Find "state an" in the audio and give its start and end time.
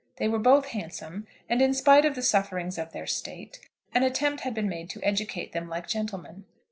3.05-4.01